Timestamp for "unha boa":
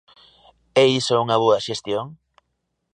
1.25-1.63